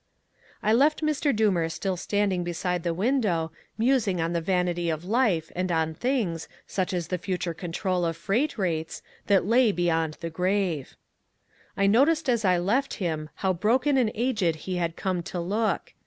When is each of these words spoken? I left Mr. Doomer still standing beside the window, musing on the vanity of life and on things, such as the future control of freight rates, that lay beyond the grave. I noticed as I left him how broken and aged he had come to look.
I 0.63 0.73
left 0.73 1.03
Mr. 1.03 1.31
Doomer 1.31 1.71
still 1.71 1.95
standing 1.95 2.43
beside 2.43 2.81
the 2.81 2.91
window, 2.91 3.51
musing 3.77 4.19
on 4.19 4.33
the 4.33 4.41
vanity 4.41 4.89
of 4.89 5.05
life 5.05 5.51
and 5.55 5.71
on 5.71 5.93
things, 5.93 6.47
such 6.65 6.91
as 6.91 7.09
the 7.09 7.19
future 7.19 7.53
control 7.53 8.03
of 8.03 8.17
freight 8.17 8.57
rates, 8.57 9.03
that 9.27 9.45
lay 9.45 9.71
beyond 9.71 10.15
the 10.15 10.31
grave. 10.31 10.95
I 11.77 11.85
noticed 11.85 12.29
as 12.29 12.43
I 12.43 12.57
left 12.57 12.95
him 12.95 13.29
how 13.45 13.53
broken 13.53 13.95
and 13.95 14.11
aged 14.15 14.55
he 14.65 14.77
had 14.77 14.95
come 14.95 15.21
to 15.21 15.39
look. 15.39 15.93